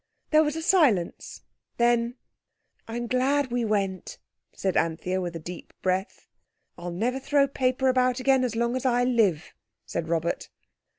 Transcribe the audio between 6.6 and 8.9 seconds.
"I'll never throw paper about again as long as